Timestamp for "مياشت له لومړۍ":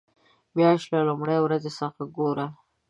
0.55-1.37